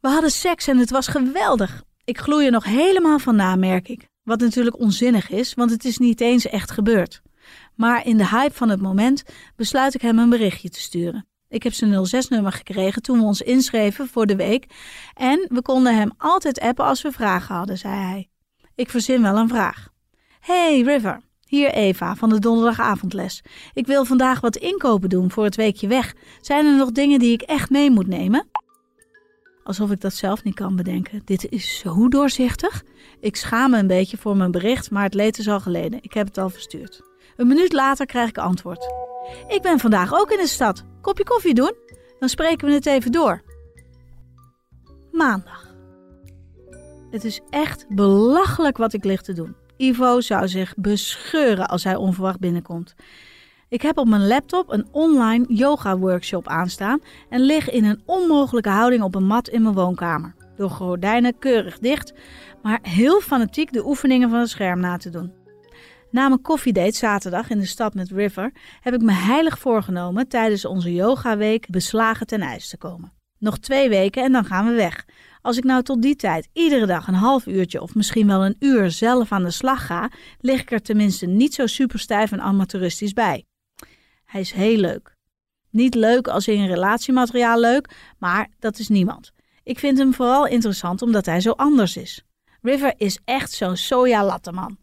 We 0.00 0.08
hadden 0.08 0.30
seks 0.30 0.68
en 0.68 0.78
het 0.78 0.90
was 0.90 1.06
geweldig. 1.06 1.82
Ik 2.04 2.18
gloei 2.18 2.44
er 2.44 2.52
nog 2.52 2.64
helemaal 2.64 3.18
van 3.18 3.36
na, 3.36 3.56
merk 3.56 3.88
ik. 3.88 4.08
Wat 4.22 4.40
natuurlijk 4.40 4.78
onzinnig 4.78 5.30
is, 5.30 5.54
want 5.54 5.70
het 5.70 5.84
is 5.84 5.98
niet 5.98 6.20
eens 6.20 6.46
echt 6.46 6.70
gebeurd. 6.70 7.22
Maar 7.74 8.06
in 8.06 8.16
de 8.16 8.28
hype 8.28 8.54
van 8.54 8.68
het 8.68 8.80
moment 8.80 9.22
besluit 9.56 9.94
ik 9.94 10.02
hem 10.02 10.18
een 10.18 10.30
berichtje 10.30 10.68
te 10.68 10.80
sturen. 10.80 11.26
Ik 11.48 11.62
heb 11.62 11.72
zijn 11.72 12.06
06-nummer 12.06 12.52
gekregen 12.52 13.02
toen 13.02 13.18
we 13.18 13.24
ons 13.24 13.40
inschreven 13.40 14.08
voor 14.08 14.26
de 14.26 14.36
week. 14.36 14.66
En 15.14 15.46
we 15.48 15.62
konden 15.62 15.96
hem 15.96 16.10
altijd 16.16 16.60
appen 16.60 16.84
als 16.84 17.02
we 17.02 17.12
vragen 17.12 17.54
hadden, 17.54 17.78
zei 17.78 17.94
hij. 17.94 18.28
Ik 18.78 18.90
verzin 18.90 19.22
wel 19.22 19.36
een 19.36 19.48
vraag. 19.48 19.88
Hey 20.40 20.80
River, 20.80 21.20
hier 21.46 21.70
Eva 21.70 22.14
van 22.14 22.28
de 22.28 22.38
donderdagavondles. 22.38 23.42
Ik 23.72 23.86
wil 23.86 24.04
vandaag 24.04 24.40
wat 24.40 24.56
inkopen 24.56 25.08
doen 25.08 25.30
voor 25.30 25.44
het 25.44 25.56
weekje 25.56 25.88
weg. 25.88 26.14
Zijn 26.40 26.66
er 26.66 26.76
nog 26.76 26.90
dingen 26.90 27.18
die 27.18 27.32
ik 27.32 27.42
echt 27.42 27.70
mee 27.70 27.90
moet 27.90 28.06
nemen? 28.06 28.48
Alsof 29.64 29.90
ik 29.90 30.00
dat 30.00 30.14
zelf 30.14 30.44
niet 30.44 30.54
kan 30.54 30.76
bedenken. 30.76 31.22
Dit 31.24 31.48
is 31.48 31.78
zo 31.78 32.08
doorzichtig. 32.08 32.84
Ik 33.20 33.36
schaam 33.36 33.70
me 33.70 33.78
een 33.78 33.86
beetje 33.86 34.16
voor 34.16 34.36
mijn 34.36 34.50
bericht, 34.50 34.90
maar 34.90 35.02
het 35.02 35.14
leed 35.14 35.38
is 35.38 35.48
al 35.48 35.60
geleden. 35.60 36.02
Ik 36.02 36.12
heb 36.12 36.26
het 36.26 36.38
al 36.38 36.50
verstuurd. 36.50 37.02
Een 37.36 37.46
minuut 37.46 37.72
later 37.72 38.06
krijg 38.06 38.28
ik 38.28 38.38
antwoord. 38.38 38.92
Ik 39.48 39.62
ben 39.62 39.78
vandaag 39.78 40.14
ook 40.14 40.30
in 40.30 40.38
de 40.38 40.48
stad. 40.48 40.84
Kopje 41.00 41.24
koffie 41.24 41.54
doen? 41.54 41.74
Dan 42.18 42.28
spreken 42.28 42.68
we 42.68 42.74
het 42.74 42.86
even 42.86 43.12
door. 43.12 43.42
Maandag. 45.12 45.67
Het 47.10 47.24
is 47.24 47.40
echt 47.50 47.86
belachelijk 47.88 48.76
wat 48.76 48.92
ik 48.92 49.04
lig 49.04 49.22
te 49.22 49.32
doen. 49.32 49.56
Ivo 49.76 50.20
zou 50.20 50.48
zich 50.48 50.74
bescheuren 50.76 51.68
als 51.68 51.84
hij 51.84 51.96
onverwacht 51.96 52.40
binnenkomt. 52.40 52.94
Ik 53.68 53.82
heb 53.82 53.98
op 53.98 54.08
mijn 54.08 54.26
laptop 54.26 54.72
een 54.72 54.88
online 54.90 55.44
yoga 55.48 55.98
workshop 55.98 56.48
aanstaan 56.48 57.00
en 57.28 57.40
lig 57.40 57.70
in 57.70 57.84
een 57.84 58.02
onmogelijke 58.06 58.68
houding 58.68 59.02
op 59.02 59.14
een 59.14 59.26
mat 59.26 59.48
in 59.48 59.62
mijn 59.62 59.74
woonkamer. 59.74 60.34
Door 60.56 60.70
gordijnen 60.70 61.38
keurig 61.38 61.78
dicht, 61.78 62.14
maar 62.62 62.78
heel 62.82 63.20
fanatiek 63.20 63.72
de 63.72 63.86
oefeningen 63.86 64.30
van 64.30 64.38
het 64.38 64.48
scherm 64.48 64.80
na 64.80 64.96
te 64.96 65.10
doen. 65.10 65.32
Na 66.10 66.28
mijn 66.28 66.42
koffiedate 66.42 66.96
zaterdag 66.96 67.50
in 67.50 67.58
de 67.58 67.66
stad 67.66 67.94
met 67.94 68.10
River 68.10 68.52
heb 68.80 68.94
ik 68.94 69.02
me 69.02 69.12
heilig 69.12 69.58
voorgenomen 69.58 70.28
tijdens 70.28 70.64
onze 70.64 70.94
yogaweek 70.94 71.70
beslagen 71.70 72.26
ten 72.26 72.40
ijs 72.40 72.68
te 72.68 72.76
komen. 72.76 73.17
Nog 73.38 73.58
twee 73.58 73.88
weken 73.88 74.22
en 74.22 74.32
dan 74.32 74.44
gaan 74.44 74.66
we 74.66 74.72
weg. 74.72 75.04
Als 75.42 75.56
ik 75.56 75.64
nou 75.64 75.82
tot 75.82 76.02
die 76.02 76.16
tijd 76.16 76.48
iedere 76.52 76.86
dag 76.86 77.06
een 77.06 77.14
half 77.14 77.46
uurtje 77.46 77.82
of 77.82 77.94
misschien 77.94 78.26
wel 78.26 78.44
een 78.44 78.56
uur 78.58 78.90
zelf 78.90 79.32
aan 79.32 79.44
de 79.44 79.50
slag 79.50 79.86
ga, 79.86 80.10
lig 80.40 80.60
ik 80.60 80.70
er 80.70 80.82
tenminste 80.82 81.26
niet 81.26 81.54
zo 81.54 81.66
superstijf 81.66 82.32
en 82.32 82.40
amateuristisch 82.40 83.12
bij. 83.12 83.44
Hij 84.24 84.40
is 84.40 84.52
heel 84.52 84.76
leuk. 84.76 85.16
Niet 85.70 85.94
leuk 85.94 86.28
als 86.28 86.48
in 86.48 86.66
relatiemateriaal 86.66 87.60
leuk, 87.60 87.90
maar 88.18 88.48
dat 88.58 88.78
is 88.78 88.88
niemand. 88.88 89.32
Ik 89.62 89.78
vind 89.78 89.98
hem 89.98 90.14
vooral 90.14 90.46
interessant 90.46 91.02
omdat 91.02 91.26
hij 91.26 91.40
zo 91.40 91.50
anders 91.50 91.96
is. 91.96 92.22
River 92.62 92.94
is 92.96 93.18
echt 93.24 93.52
zo'n 93.52 93.76
soja 93.76 94.40
man. 94.52 94.78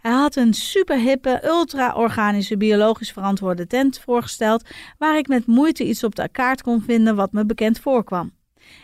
Hij 0.00 0.12
had 0.12 0.36
een 0.36 0.54
superhippe, 0.54 1.40
ultra-organische, 1.44 2.56
biologisch 2.56 3.12
verantwoorde 3.12 3.66
tent 3.66 3.98
voorgesteld, 3.98 4.68
waar 4.98 5.18
ik 5.18 5.28
met 5.28 5.46
moeite 5.46 5.84
iets 5.84 6.04
op 6.04 6.14
de 6.14 6.28
kaart 6.28 6.62
kon 6.62 6.82
vinden 6.82 7.16
wat 7.16 7.32
me 7.32 7.46
bekend 7.46 7.78
voorkwam. 7.78 8.32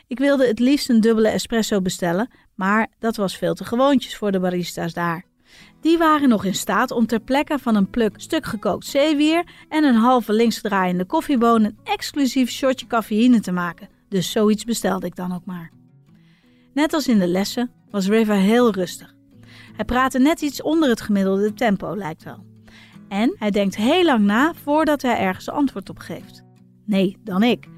Ik 0.07 0.19
wilde 0.19 0.47
het 0.47 0.59
liefst 0.59 0.89
een 0.89 1.01
dubbele 1.01 1.29
espresso 1.29 1.81
bestellen, 1.81 2.31
maar 2.55 2.89
dat 2.99 3.17
was 3.17 3.37
veel 3.37 3.55
te 3.55 3.65
gewoontjes 3.65 4.17
voor 4.17 4.33
de 4.33 4.41
barista's 4.41 4.93
daar. 4.93 5.25
Die 5.81 5.99
waren 5.99 6.29
nog 6.29 6.45
in 6.45 6.55
staat 6.55 6.91
om 6.91 7.07
ter 7.07 7.21
plekke 7.21 7.59
van 7.59 7.75
een 7.75 7.91
pluk 7.91 8.15
stuk 8.17 8.47
gekookt 8.47 8.87
zeewier 8.87 9.45
en 9.69 9.85
een 9.85 9.95
halve 9.95 10.33
linksdraaiende 10.33 11.05
koffieboon 11.05 11.65
een 11.65 11.79
exclusief 11.85 12.51
shotje 12.51 12.87
cafeïne 12.87 13.41
te 13.41 13.53
maken. 13.53 13.89
Dus 14.09 14.31
zoiets 14.31 14.65
bestelde 14.65 15.07
ik 15.07 15.17
dan 15.17 15.35
ook 15.35 15.45
maar. 15.45 15.71
Net 16.75 16.93
als 16.93 17.09
in 17.09 17.19
de 17.19 17.27
lessen 17.29 17.71
was 17.91 18.07
River 18.07 18.37
heel 18.37 18.73
rustig. 18.73 19.16
Hij 19.77 19.85
praatte 19.85 20.19
net 20.19 20.41
iets 20.41 20.63
onder 20.63 20.89
het 20.89 21.01
gemiddelde 21.01 21.55
tempo, 21.55 21.97
lijkt 21.97 22.25
wel. 22.25 22.45
En 23.09 23.35
hij 23.39 23.51
denkt 23.51 23.77
heel 23.77 24.05
lang 24.05 24.25
na 24.25 24.53
voordat 24.63 25.03
hij 25.03 25.19
ergens 25.19 25.51
antwoord 25.51 25.89
op 25.89 25.99
geeft. 25.99 26.43
Nee, 26.85 27.17
dan 27.25 27.43
ik. 27.43 27.69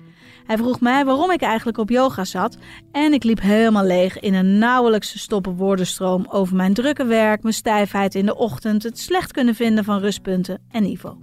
Hij 0.44 0.56
vroeg 0.56 0.80
mij 0.80 1.04
waarom 1.04 1.30
ik 1.30 1.40
eigenlijk 1.42 1.78
op 1.78 1.90
yoga 1.90 2.24
zat 2.24 2.58
en 2.92 3.12
ik 3.12 3.24
liep 3.24 3.40
helemaal 3.40 3.84
leeg 3.84 4.18
in 4.18 4.34
een 4.34 4.58
nauwelijks 4.58 5.12
te 5.12 5.18
stoppen 5.18 5.56
woordenstroom 5.56 6.26
over 6.28 6.56
mijn 6.56 6.74
drukke 6.74 7.04
werk, 7.04 7.42
mijn 7.42 7.54
stijfheid 7.54 8.14
in 8.14 8.26
de 8.26 8.36
ochtend, 8.36 8.82
het 8.82 8.98
slecht 8.98 9.32
kunnen 9.32 9.54
vinden 9.54 9.84
van 9.84 10.00
rustpunten 10.00 10.60
en 10.68 10.84
Ivo. 10.84 11.18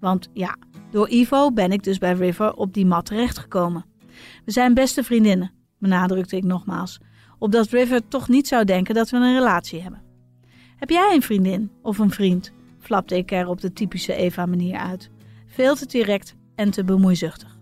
Want 0.00 0.28
ja, 0.32 0.56
door 0.90 1.08
Ivo 1.08 1.52
ben 1.52 1.72
ik 1.72 1.82
dus 1.82 1.98
bij 1.98 2.12
River 2.12 2.54
op 2.54 2.74
die 2.74 2.86
mat 2.86 3.06
terechtgekomen. 3.06 3.84
We 4.44 4.52
zijn 4.52 4.74
beste 4.74 5.02
vriendinnen, 5.02 5.52
benadrukte 5.78 6.36
ik 6.36 6.44
nogmaals, 6.44 6.98
opdat 7.38 7.68
River 7.68 8.08
toch 8.08 8.28
niet 8.28 8.48
zou 8.48 8.64
denken 8.64 8.94
dat 8.94 9.10
we 9.10 9.16
een 9.16 9.34
relatie 9.34 9.82
hebben. 9.82 10.11
Heb 10.82 10.90
jij 10.90 11.14
een 11.14 11.22
vriendin 11.22 11.70
of 11.82 11.98
een 11.98 12.10
vriend? 12.10 12.52
flapte 12.80 13.16
ik 13.16 13.30
er 13.30 13.46
op 13.46 13.60
de 13.60 13.72
typische 13.72 14.14
Eva-manier 14.14 14.78
uit. 14.78 15.10
Veel 15.46 15.74
te 15.74 15.86
direct 15.86 16.34
en 16.54 16.70
te 16.70 16.84
bemoeizuchtig. 16.84 17.58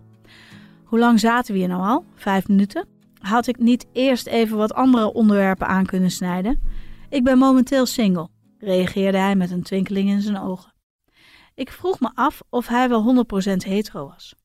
Hoe 0.83 0.99
lang 0.99 1.19
zaten 1.19 1.53
we 1.53 1.59
hier 1.59 1.67
nou 1.67 1.83
al? 1.83 2.05
Vijf 2.15 2.47
minuten? 2.47 2.87
Had 3.19 3.47
ik 3.47 3.57
niet 3.57 3.87
eerst 3.91 4.27
even 4.27 4.57
wat 4.57 4.73
andere 4.73 5.13
onderwerpen 5.13 5.67
aan 5.67 5.85
kunnen 5.85 6.11
snijden? 6.11 6.61
Ik 7.09 7.23
ben 7.23 7.37
momenteel 7.37 7.85
single, 7.85 8.29
reageerde 8.57 9.17
hij 9.17 9.35
met 9.35 9.51
een 9.51 9.63
twinkeling 9.63 10.09
in 10.09 10.21
zijn 10.21 10.39
ogen. 10.39 10.73
Ik 11.55 11.71
vroeg 11.71 11.99
me 11.99 12.11
af 12.13 12.41
of 12.49 12.67
hij 12.67 12.89
wel 12.89 13.25
100% 13.51 13.55
hetero 13.57 14.07
was. 14.07 14.35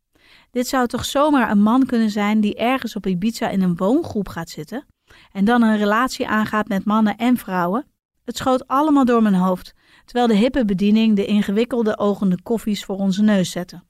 Dit 0.51 0.67
zou 0.67 0.87
toch 0.87 1.05
zomaar 1.05 1.51
een 1.51 1.63
man 1.63 1.87
kunnen 1.87 2.11
zijn 2.11 2.41
die 2.41 2.55
ergens 2.55 2.97
op 2.97 3.07
Ibiza 3.07 3.49
in 3.49 3.63
een 3.63 3.77
woongroep 3.77 4.29
gaat 4.29 4.51
zitten 4.51 4.87
en 5.33 5.45
dan 5.45 5.63
een 5.63 5.77
relatie 5.77 6.29
aangaat 6.29 6.69
met 6.69 6.85
mannen 6.85 7.17
en 7.17 7.37
vrouwen? 7.37 7.87
Het 8.27 8.37
schoot 8.37 8.67
allemaal 8.67 9.05
door 9.05 9.23
mijn 9.23 9.35
hoofd, 9.35 9.75
terwijl 10.05 10.27
de 10.27 10.35
hippe 10.35 10.65
bediening 10.65 11.17
de 11.17 11.27
ingewikkelde 11.27 11.99
ogende 11.99 12.43
koffies 12.43 12.85
voor 12.85 12.97
onze 12.97 13.23
neus 13.23 13.51
zette. 13.51 13.83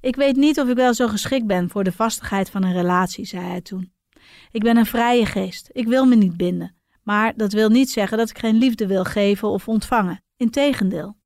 Ik 0.00 0.16
weet 0.16 0.36
niet 0.36 0.60
of 0.60 0.68
ik 0.68 0.76
wel 0.76 0.94
zo 0.94 1.08
geschikt 1.08 1.46
ben 1.46 1.70
voor 1.70 1.84
de 1.84 1.92
vastigheid 1.92 2.50
van 2.50 2.62
een 2.62 2.72
relatie, 2.72 3.24
zei 3.24 3.46
hij 3.46 3.60
toen. 3.60 3.92
Ik 4.50 4.62
ben 4.62 4.76
een 4.76 4.86
vrije 4.86 5.26
geest, 5.26 5.68
ik 5.72 5.86
wil 5.86 6.04
me 6.04 6.14
niet 6.14 6.36
binden, 6.36 6.76
maar 7.02 7.32
dat 7.36 7.52
wil 7.52 7.68
niet 7.68 7.90
zeggen 7.90 8.18
dat 8.18 8.30
ik 8.30 8.38
geen 8.38 8.56
liefde 8.56 8.86
wil 8.86 9.04
geven 9.04 9.48
of 9.48 9.68
ontvangen. 9.68 10.22
Integendeel. 10.36 11.16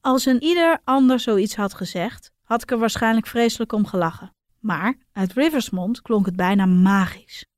Als 0.00 0.26
een 0.26 0.42
ieder 0.42 0.80
ander 0.84 1.20
zoiets 1.20 1.56
had 1.56 1.74
gezegd, 1.74 2.32
had 2.42 2.62
ik 2.62 2.70
er 2.70 2.78
waarschijnlijk 2.78 3.26
vreselijk 3.26 3.72
om 3.72 3.86
gelachen. 3.86 4.34
Maar 4.58 4.98
uit 5.12 5.32
Riversmond 5.32 6.02
klonk 6.02 6.26
het 6.26 6.36
bijna 6.36 6.66
magisch. 6.66 7.49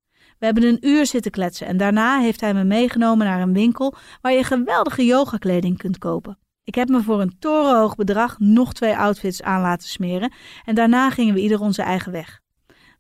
We 0.43 0.49
hebben 0.49 0.69
een 0.69 0.87
uur 0.89 1.07
zitten 1.07 1.31
kletsen 1.31 1.67
en 1.67 1.77
daarna 1.77 2.21
heeft 2.21 2.41
hij 2.41 2.55
me 2.55 2.65
meegenomen 2.65 3.27
naar 3.27 3.41
een 3.41 3.53
winkel 3.53 3.95
waar 4.21 4.33
je 4.33 4.45
geweldige 4.45 5.05
yogakleding 5.05 5.79
kunt 5.79 5.99
kopen. 5.99 6.39
Ik 6.65 6.75
heb 6.75 6.89
me 6.89 7.03
voor 7.03 7.21
een 7.21 7.39
torenhoog 7.39 7.95
bedrag 7.95 8.39
nog 8.39 8.73
twee 8.73 8.97
outfits 8.97 9.43
aan 9.43 9.61
laten 9.61 9.89
smeren 9.89 10.33
en 10.65 10.75
daarna 10.75 11.11
gingen 11.11 11.35
we 11.35 11.41
ieder 11.41 11.61
onze 11.61 11.83
eigen 11.83 12.13
weg. 12.13 12.41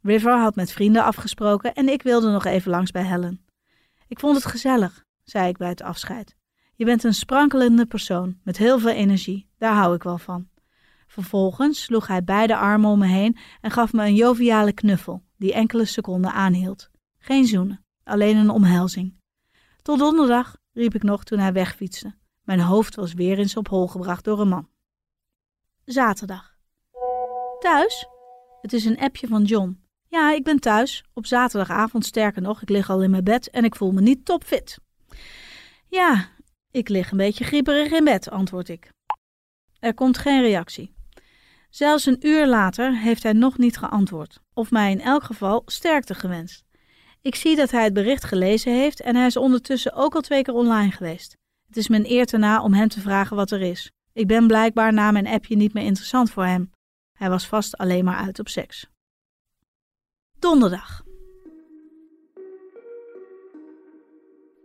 River 0.02 0.38
had 0.38 0.54
met 0.54 0.72
vrienden 0.72 1.04
afgesproken 1.04 1.74
en 1.74 1.88
ik 1.88 2.02
wilde 2.02 2.30
nog 2.30 2.44
even 2.44 2.70
langs 2.70 2.90
bij 2.90 3.04
Helen. 3.04 3.44
Ik 4.08 4.20
vond 4.20 4.36
het 4.36 4.46
gezellig, 4.46 5.04
zei 5.24 5.48
ik 5.48 5.56
bij 5.56 5.68
het 5.68 5.82
afscheid. 5.82 6.36
Je 6.74 6.84
bent 6.84 7.04
een 7.04 7.14
sprankelende 7.14 7.86
persoon 7.86 8.38
met 8.44 8.56
heel 8.56 8.78
veel 8.78 8.90
energie, 8.90 9.48
daar 9.58 9.74
hou 9.74 9.94
ik 9.94 10.02
wel 10.02 10.18
van. 10.18 10.48
Vervolgens 11.06 11.82
sloeg 11.82 12.06
hij 12.06 12.24
beide 12.24 12.56
armen 12.56 12.90
om 12.90 12.98
me 12.98 13.06
heen 13.06 13.38
en 13.60 13.70
gaf 13.70 13.92
me 13.92 14.04
een 14.04 14.14
joviale 14.14 14.72
knuffel, 14.72 15.22
die 15.36 15.52
enkele 15.52 15.84
seconden 15.84 16.32
aanhield. 16.32 16.90
Geen 17.24 17.46
zoenen, 17.46 17.84
alleen 18.04 18.36
een 18.36 18.50
omhelzing. 18.50 19.14
Tot 19.82 19.98
donderdag, 19.98 20.56
riep 20.72 20.94
ik 20.94 21.02
nog 21.02 21.24
toen 21.24 21.38
hij 21.38 21.52
wegfietste. 21.52 22.14
Mijn 22.42 22.60
hoofd 22.60 22.94
was 22.94 23.12
weer 23.12 23.38
eens 23.38 23.56
op 23.56 23.68
hol 23.68 23.88
gebracht 23.88 24.24
door 24.24 24.40
een 24.40 24.48
man. 24.48 24.68
Zaterdag. 25.84 26.56
Thuis? 27.58 28.06
Het 28.60 28.72
is 28.72 28.84
een 28.84 28.98
appje 28.98 29.26
van 29.26 29.44
John. 29.44 29.82
Ja, 30.08 30.32
ik 30.32 30.44
ben 30.44 30.58
thuis. 30.60 31.04
Op 31.12 31.26
zaterdagavond 31.26 32.06
sterker 32.06 32.42
nog, 32.42 32.62
ik 32.62 32.68
lig 32.68 32.90
al 32.90 33.02
in 33.02 33.10
mijn 33.10 33.24
bed 33.24 33.50
en 33.50 33.64
ik 33.64 33.76
voel 33.76 33.92
me 33.92 34.00
niet 34.00 34.24
topfit. 34.24 34.78
Ja, 35.86 36.28
ik 36.70 36.88
lig 36.88 37.10
een 37.10 37.16
beetje 37.16 37.44
grieperig 37.44 37.92
in 37.92 38.04
bed, 38.04 38.30
antwoord 38.30 38.68
ik. 38.68 38.90
Er 39.78 39.94
komt 39.94 40.18
geen 40.18 40.42
reactie. 40.42 40.94
Zelfs 41.70 42.06
een 42.06 42.26
uur 42.26 42.46
later 42.46 42.98
heeft 42.98 43.22
hij 43.22 43.32
nog 43.32 43.58
niet 43.58 43.76
geantwoord, 43.76 44.40
of 44.52 44.70
mij 44.70 44.90
in 44.90 45.00
elk 45.00 45.22
geval 45.22 45.62
sterkte 45.66 46.14
gewenst. 46.14 46.70
Ik 47.22 47.34
zie 47.34 47.56
dat 47.56 47.70
hij 47.70 47.84
het 47.84 47.92
bericht 47.92 48.24
gelezen 48.24 48.72
heeft 48.72 49.00
en 49.00 49.16
hij 49.16 49.26
is 49.26 49.36
ondertussen 49.36 49.94
ook 49.94 50.14
al 50.14 50.20
twee 50.20 50.42
keer 50.42 50.54
online 50.54 50.90
geweest. 50.90 51.36
Het 51.66 51.76
is 51.76 51.88
mijn 51.88 52.10
eer 52.10 52.26
te 52.26 52.36
na 52.36 52.62
om 52.62 52.72
hem 52.72 52.88
te 52.88 53.00
vragen 53.00 53.36
wat 53.36 53.50
er 53.50 53.60
is. 53.60 53.90
Ik 54.12 54.26
ben 54.26 54.46
blijkbaar 54.46 54.92
na 54.92 55.10
mijn 55.10 55.26
appje 55.26 55.56
niet 55.56 55.72
meer 55.72 55.84
interessant 55.84 56.30
voor 56.30 56.44
hem. 56.44 56.70
Hij 57.18 57.28
was 57.28 57.46
vast 57.46 57.76
alleen 57.76 58.04
maar 58.04 58.16
uit 58.16 58.38
op 58.38 58.48
seks. 58.48 58.86
Donderdag. 60.38 61.02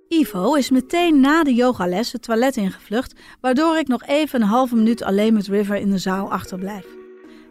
Ivo 0.07 0.53
is 0.53 0.69
meteen 0.69 1.19
na 1.19 1.43
de 1.43 1.53
yogales 1.53 2.11
het 2.11 2.21
toilet 2.21 2.55
ingevlucht, 2.55 3.19
waardoor 3.41 3.77
ik 3.77 3.87
nog 3.87 4.03
even 4.03 4.41
een 4.41 4.47
halve 4.47 4.75
minuut 4.75 5.03
alleen 5.03 5.33
met 5.33 5.47
River 5.47 5.75
in 5.75 5.89
de 5.89 5.97
zaal 5.97 6.31
achterblijf. 6.31 6.85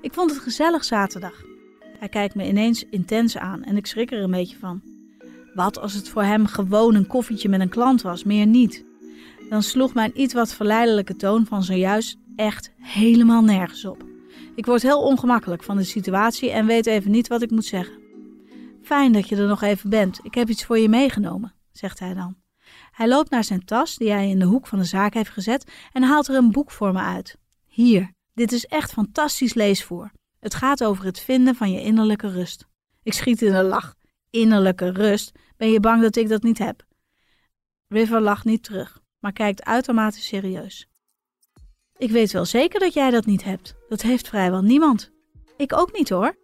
Ik 0.00 0.14
vond 0.14 0.30
het 0.30 0.40
gezellig 0.40 0.84
zaterdag. 0.84 1.42
Hij 1.98 2.08
kijkt 2.08 2.34
me 2.34 2.46
ineens 2.46 2.84
intens 2.90 3.36
aan 3.36 3.64
en 3.64 3.76
ik 3.76 3.86
schrik 3.86 4.12
er 4.12 4.22
een 4.22 4.30
beetje 4.30 4.58
van. 4.58 4.95
Wat 5.56 5.78
als 5.78 5.92
het 5.92 6.08
voor 6.08 6.22
hem 6.22 6.46
gewoon 6.46 6.94
een 6.94 7.06
koffietje 7.06 7.48
met 7.48 7.60
een 7.60 7.68
klant 7.68 8.02
was, 8.02 8.24
meer 8.24 8.46
niet? 8.46 8.84
Dan 9.48 9.62
sloeg 9.62 9.94
mijn 9.94 10.20
iets 10.20 10.34
wat 10.34 10.54
verleidelijke 10.54 11.16
toon 11.16 11.46
van 11.46 11.62
zojuist 11.62 12.16
echt 12.34 12.72
helemaal 12.78 13.42
nergens 13.42 13.84
op. 13.84 14.04
Ik 14.54 14.66
word 14.66 14.82
heel 14.82 15.02
ongemakkelijk 15.02 15.62
van 15.62 15.76
de 15.76 15.84
situatie 15.84 16.50
en 16.50 16.66
weet 16.66 16.86
even 16.86 17.10
niet 17.10 17.28
wat 17.28 17.42
ik 17.42 17.50
moet 17.50 17.64
zeggen. 17.64 17.94
Fijn 18.82 19.12
dat 19.12 19.28
je 19.28 19.36
er 19.36 19.46
nog 19.46 19.62
even 19.62 19.90
bent. 19.90 20.20
Ik 20.22 20.34
heb 20.34 20.48
iets 20.48 20.64
voor 20.64 20.78
je 20.78 20.88
meegenomen, 20.88 21.54
zegt 21.72 21.98
hij 21.98 22.14
dan. 22.14 22.36
Hij 22.90 23.08
loopt 23.08 23.30
naar 23.30 23.44
zijn 23.44 23.64
tas 23.64 23.96
die 23.96 24.10
hij 24.10 24.28
in 24.28 24.38
de 24.38 24.44
hoek 24.44 24.66
van 24.66 24.78
de 24.78 24.84
zaak 24.84 25.14
heeft 25.14 25.30
gezet 25.30 25.72
en 25.92 26.02
haalt 26.02 26.28
er 26.28 26.34
een 26.34 26.52
boek 26.52 26.70
voor 26.70 26.92
me 26.92 27.00
uit. 27.00 27.36
Hier, 27.66 28.12
dit 28.34 28.52
is 28.52 28.66
echt 28.66 28.92
fantastisch 28.92 29.54
leesvoer. 29.54 30.12
Het 30.40 30.54
gaat 30.54 30.84
over 30.84 31.04
het 31.04 31.20
vinden 31.20 31.54
van 31.54 31.72
je 31.72 31.82
innerlijke 31.82 32.28
rust. 32.28 32.66
Ik 33.02 33.12
schiet 33.12 33.42
in 33.42 33.54
een 33.54 33.64
lach. 33.64 33.94
Innerlijke 34.30 34.90
rust? 34.90 35.32
Ben 35.56 35.70
je 35.70 35.80
bang 35.80 36.02
dat 36.02 36.16
ik 36.16 36.28
dat 36.28 36.42
niet 36.42 36.58
heb? 36.58 36.84
River 37.88 38.20
lacht 38.20 38.44
niet 38.44 38.62
terug, 38.62 39.00
maar 39.18 39.32
kijkt 39.32 39.64
uitermate 39.64 40.20
serieus. 40.20 40.88
Ik 41.98 42.10
weet 42.10 42.32
wel 42.32 42.44
zeker 42.44 42.80
dat 42.80 42.94
jij 42.94 43.10
dat 43.10 43.26
niet 43.26 43.44
hebt. 43.44 43.74
Dat 43.88 44.02
heeft 44.02 44.28
vrijwel 44.28 44.62
niemand. 44.62 45.10
Ik 45.56 45.72
ook 45.72 45.92
niet 45.92 46.08
hoor. 46.08 46.36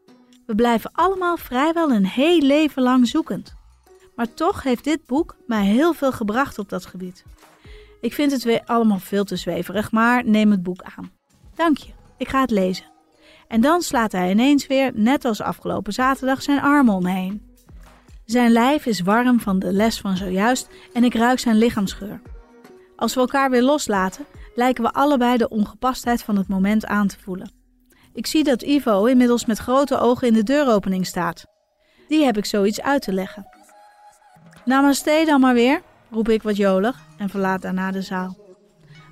We 0.47 0.55
blijven 0.55 0.91
allemaal 0.93 1.37
vrijwel 1.37 1.91
een 1.91 2.07
heel 2.07 2.41
leven 2.41 2.83
lang 2.83 3.09
zoekend. 3.09 3.55
Maar 4.15 4.35
toch 4.35 4.63
heeft 4.63 4.85
dit 4.85 5.07
boek 5.07 5.37
mij 5.47 5.65
heel 5.65 5.93
veel 5.93 6.13
gebracht 6.13 6.59
op 6.59 6.69
dat 6.69 6.87
gebied. 6.87 7.25
Ik 8.01 8.13
vind 8.13 8.33
het 8.33 8.43
weer 8.43 8.63
allemaal 8.65 8.99
veel 8.99 9.25
te 9.25 9.37
zweverig, 9.37 9.91
maar 9.91 10.25
neem 10.25 10.51
het 10.51 10.63
boek 10.63 10.83
aan. 10.83 11.13
Dank 11.55 11.77
je, 11.77 11.93
ik 12.17 12.29
ga 12.29 12.41
het 12.41 12.51
lezen. 12.51 12.91
En 13.49 13.61
dan 13.61 13.83
slaat 13.83 14.13
hij 14.13 14.31
ineens 14.31 14.67
weer, 14.67 14.93
net 14.95 15.25
als 15.25 15.41
afgelopen 15.41 15.93
zaterdag, 15.93 16.43
zijn 16.43 16.61
armen 16.61 16.95
omheen. 16.95 17.52
Zijn 18.25 18.51
lijf 18.51 18.87
is 18.87 19.01
warm 19.01 19.41
van 19.41 19.59
de 19.59 19.73
les 19.73 20.01
van 20.01 20.17
zojuist 20.17 20.69
en 20.93 21.05
ik 21.05 21.15
ruik 21.15 21.39
zijn 21.39 21.57
lichaamsgeur. 21.57 22.21
Als 22.97 23.15
we 23.15 23.21
elkaar 23.21 23.51
weer 23.51 23.63
loslaten, 23.63 24.27
lijken 24.55 24.85
we 24.85 24.93
allebei 24.93 25.37
de 25.37 25.49
ongepastheid 25.49 26.23
van 26.23 26.37
het 26.37 26.49
moment 26.49 26.87
aan 26.87 27.07
te 27.07 27.19
voelen. 27.21 27.51
Ik 28.13 28.27
zie 28.27 28.45
dat 28.45 28.63
Ivo 28.63 29.05
inmiddels 29.05 29.47
met 29.47 29.59
grote 29.59 29.99
ogen 29.99 30.29
in 30.29 30.35
de 30.35 30.43
deuropening 30.43 31.07
staat. 31.07 31.47
Die 32.09 32.25
heb 32.25 32.37
ik 32.37 32.45
zoiets 32.45 32.81
uit 32.81 33.03
te 33.03 33.13
leggen. 33.13 33.47
Namaste 34.65 35.23
dan 35.27 35.41
maar 35.41 35.55
weer, 35.55 35.83
roep 36.11 36.29
ik 36.29 36.43
wat 36.43 36.57
jolig 36.57 37.01
en 37.19 37.29
verlaat 37.29 37.63
daarna 37.63 37.91
de 37.91 38.03
zaal. 38.03 38.37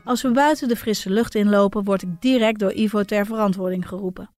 Als 0.04 0.22
we 0.22 0.30
buiten 0.30 0.68
de 0.68 0.76
frisse 0.76 1.10
lucht 1.10 1.34
inlopen, 1.34 1.84
word 1.84 2.02
ik 2.02 2.20
direct 2.20 2.58
door 2.58 2.72
Ivo 2.72 3.02
ter 3.02 3.26
verantwoording 3.26 3.88
geroepen. 3.88 4.30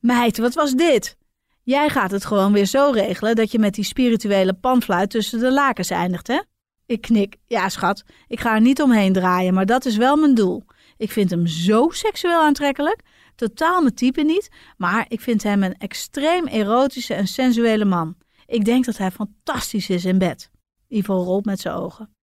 Meid, 0.00 0.38
wat 0.38 0.54
was 0.54 0.72
dit? 0.72 1.16
Jij 1.64 1.88
gaat 1.88 2.10
het 2.10 2.24
gewoon 2.24 2.52
weer 2.52 2.66
zo 2.66 2.90
regelen 2.90 3.36
dat 3.36 3.52
je 3.52 3.58
met 3.58 3.74
die 3.74 3.84
spirituele 3.84 4.52
panfluit 4.52 5.10
tussen 5.10 5.38
de 5.38 5.52
lakens 5.52 5.90
eindigt, 5.90 6.26
hè? 6.26 6.40
Ik 6.86 7.00
knik. 7.00 7.36
Ja, 7.46 7.68
schat, 7.68 8.04
ik 8.28 8.40
ga 8.40 8.54
er 8.54 8.60
niet 8.60 8.82
omheen 8.82 9.12
draaien, 9.12 9.54
maar 9.54 9.66
dat 9.66 9.84
is 9.84 9.96
wel 9.96 10.16
mijn 10.16 10.34
doel. 10.34 10.64
Ik 10.96 11.10
vind 11.10 11.30
hem 11.30 11.46
zo 11.46 11.88
seksueel 11.90 12.40
aantrekkelijk. 12.40 13.00
Totaal 13.34 13.82
mijn 13.82 13.94
type 13.94 14.22
niet, 14.22 14.48
maar 14.76 15.04
ik 15.08 15.20
vind 15.20 15.42
hem 15.42 15.62
een 15.62 15.78
extreem 15.78 16.46
erotische 16.46 17.14
en 17.14 17.26
sensuele 17.26 17.84
man. 17.84 18.16
Ik 18.46 18.64
denk 18.64 18.84
dat 18.84 18.96
hij 18.96 19.10
fantastisch 19.10 19.90
is 19.90 20.04
in 20.04 20.18
bed. 20.18 20.50
Ivo 20.88 21.14
rolt 21.14 21.44
met 21.44 21.60
zijn 21.60 21.74
ogen. 21.74 22.14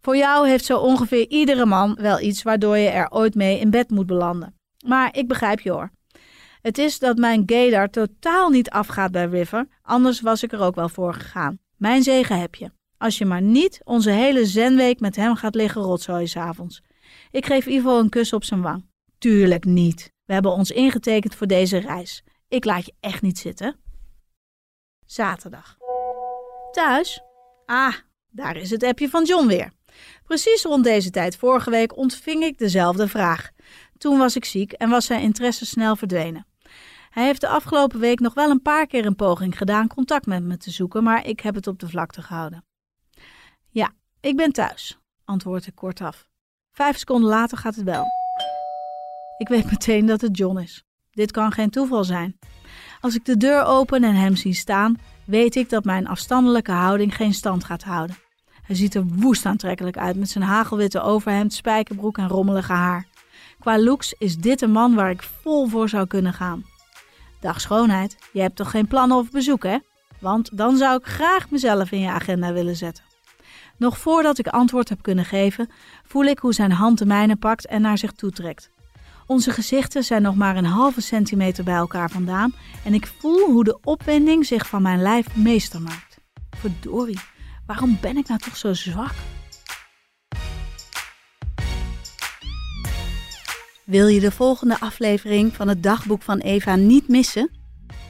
Voor 0.00 0.16
jou 0.16 0.48
heeft 0.48 0.64
zo 0.64 0.78
ongeveer 0.78 1.28
iedere 1.28 1.66
man 1.66 1.98
wel 2.00 2.20
iets 2.20 2.42
waardoor 2.42 2.76
je 2.76 2.88
er 2.88 3.10
ooit 3.10 3.34
mee 3.34 3.58
in 3.60 3.70
bed 3.70 3.90
moet 3.90 4.06
belanden. 4.06 4.54
Maar 4.86 5.16
ik 5.16 5.28
begrijp 5.28 5.60
je 5.60 5.70
hoor. 5.70 5.90
Het 6.66 6.78
is 6.78 6.98
dat 6.98 7.16
mijn 7.16 7.42
gaydar 7.46 7.90
totaal 7.90 8.48
niet 8.48 8.70
afgaat 8.70 9.12
bij 9.12 9.26
River, 9.26 9.68
anders 9.82 10.20
was 10.20 10.42
ik 10.42 10.52
er 10.52 10.60
ook 10.60 10.74
wel 10.74 10.88
voor 10.88 11.14
gegaan. 11.14 11.58
Mijn 11.76 12.02
zegen 12.02 12.40
heb 12.40 12.54
je. 12.54 12.70
Als 12.98 13.18
je 13.18 13.24
maar 13.24 13.42
niet 13.42 13.80
onze 13.84 14.10
hele 14.10 14.46
zenweek 14.46 15.00
met 15.00 15.16
hem 15.16 15.34
gaat 15.34 15.54
liggen 15.54 15.82
rotzooien 15.82 16.28
s'avonds. 16.28 16.82
Ik 17.30 17.46
geef 17.46 17.66
Ivo 17.66 17.98
een 17.98 18.08
kus 18.08 18.32
op 18.32 18.44
zijn 18.44 18.62
wang. 18.62 18.84
Tuurlijk 19.18 19.64
niet. 19.64 20.12
We 20.24 20.32
hebben 20.32 20.52
ons 20.52 20.70
ingetekend 20.70 21.34
voor 21.34 21.46
deze 21.46 21.78
reis. 21.78 22.22
Ik 22.48 22.64
laat 22.64 22.86
je 22.86 22.94
echt 23.00 23.22
niet 23.22 23.38
zitten. 23.38 23.76
Zaterdag. 25.04 25.76
Thuis? 26.70 27.22
Ah, 27.66 27.94
daar 28.30 28.56
is 28.56 28.70
het 28.70 28.82
appje 28.82 29.08
van 29.08 29.24
John 29.24 29.46
weer. 29.46 29.72
Precies 30.24 30.62
rond 30.62 30.84
deze 30.84 31.10
tijd 31.10 31.36
vorige 31.36 31.70
week 31.70 31.96
ontving 31.96 32.42
ik 32.44 32.58
dezelfde 32.58 33.08
vraag. 33.08 33.50
Toen 33.98 34.18
was 34.18 34.36
ik 34.36 34.44
ziek 34.44 34.72
en 34.72 34.88
was 34.88 35.06
zijn 35.06 35.22
interesse 35.22 35.66
snel 35.66 35.96
verdwenen. 35.96 36.46
Hij 37.16 37.24
heeft 37.24 37.40
de 37.40 37.48
afgelopen 37.48 38.00
week 38.00 38.20
nog 38.20 38.34
wel 38.34 38.50
een 38.50 38.62
paar 38.62 38.86
keer 38.86 39.06
een 39.06 39.16
poging 39.16 39.58
gedaan 39.58 39.86
contact 39.86 40.26
met 40.26 40.42
me 40.42 40.56
te 40.56 40.70
zoeken, 40.70 41.02
maar 41.02 41.26
ik 41.26 41.40
heb 41.40 41.54
het 41.54 41.66
op 41.66 41.78
de 41.78 41.88
vlakte 41.88 42.22
gehouden. 42.22 42.64
Ja, 43.68 43.92
ik 44.20 44.36
ben 44.36 44.52
thuis, 44.52 44.98
antwoord 45.24 45.66
ik 45.66 45.74
kortaf. 45.74 46.26
Vijf 46.72 46.98
seconden 46.98 47.30
later 47.30 47.58
gaat 47.58 47.74
het 47.74 47.84
wel. 47.84 48.04
Ik 49.38 49.48
weet 49.48 49.70
meteen 49.70 50.06
dat 50.06 50.20
het 50.20 50.36
John 50.36 50.58
is. 50.58 50.84
Dit 51.10 51.30
kan 51.30 51.52
geen 51.52 51.70
toeval 51.70 52.04
zijn. 52.04 52.38
Als 53.00 53.14
ik 53.14 53.24
de 53.24 53.36
deur 53.36 53.64
open 53.64 54.04
en 54.04 54.14
hem 54.14 54.36
zie 54.36 54.54
staan, 54.54 54.96
weet 55.24 55.56
ik 55.56 55.70
dat 55.70 55.84
mijn 55.84 56.06
afstandelijke 56.06 56.72
houding 56.72 57.16
geen 57.16 57.34
stand 57.34 57.64
gaat 57.64 57.82
houden. 57.82 58.16
Hij 58.62 58.76
ziet 58.76 58.94
er 58.94 59.06
woest 59.06 59.46
aantrekkelijk 59.46 59.98
uit 59.98 60.16
met 60.16 60.30
zijn 60.30 60.44
hagelwitte 60.44 61.00
overhemd, 61.00 61.52
spijkerbroek 61.52 62.18
en 62.18 62.28
rommelige 62.28 62.72
haar. 62.72 63.06
Qua 63.58 63.78
looks 63.78 64.14
is 64.18 64.36
dit 64.36 64.60
een 64.60 64.72
man 64.72 64.94
waar 64.94 65.10
ik 65.10 65.22
vol 65.22 65.66
voor 65.66 65.88
zou 65.88 66.06
kunnen 66.06 66.32
gaan. 66.32 66.74
Dag 67.40 67.60
schoonheid, 67.60 68.16
je 68.32 68.40
hebt 68.40 68.56
toch 68.56 68.70
geen 68.70 68.86
plannen 68.86 69.16
of 69.16 69.30
bezoek, 69.30 69.62
hè? 69.62 69.78
Want 70.20 70.56
dan 70.56 70.76
zou 70.76 70.96
ik 70.96 71.06
graag 71.06 71.50
mezelf 71.50 71.90
in 71.90 72.00
je 72.00 72.10
agenda 72.10 72.52
willen 72.52 72.76
zetten. 72.76 73.04
Nog 73.76 73.98
voordat 73.98 74.38
ik 74.38 74.46
antwoord 74.46 74.88
heb 74.88 75.02
kunnen 75.02 75.24
geven, 75.24 75.70
voel 76.04 76.24
ik 76.24 76.38
hoe 76.38 76.52
zijn 76.54 76.72
hand 76.72 76.98
de 76.98 77.06
mijne 77.06 77.36
pakt 77.36 77.66
en 77.66 77.80
naar 77.80 77.98
zich 77.98 78.12
toetrekt. 78.12 78.70
Onze 79.26 79.50
gezichten 79.50 80.04
zijn 80.04 80.22
nog 80.22 80.34
maar 80.34 80.56
een 80.56 80.64
halve 80.64 81.00
centimeter 81.00 81.64
bij 81.64 81.74
elkaar 81.74 82.10
vandaan 82.10 82.54
en 82.84 82.94
ik 82.94 83.06
voel 83.06 83.50
hoe 83.50 83.64
de 83.64 83.78
opwinding 83.82 84.46
zich 84.46 84.66
van 84.66 84.82
mijn 84.82 85.02
lijf 85.02 85.36
meester 85.36 85.80
maakt. 85.80 86.18
Verdorie, 86.56 87.20
waarom 87.66 87.98
ben 88.00 88.16
ik 88.16 88.28
nou 88.28 88.40
toch 88.40 88.56
zo 88.56 88.72
zwak? 88.72 89.14
Wil 93.86 94.06
je 94.06 94.20
de 94.20 94.30
volgende 94.30 94.80
aflevering 94.80 95.54
van 95.54 95.68
het 95.68 95.82
dagboek 95.82 96.22
van 96.22 96.38
Eva 96.38 96.76
niet 96.76 97.08
missen? 97.08 97.50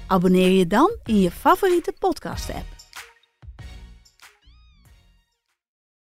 Abonneer 0.06 0.50
je 0.50 0.66
dan 0.66 0.97
in 1.04 1.21
je 1.21 1.30
favoriete 1.30 1.92
podcast-app. 1.99 2.75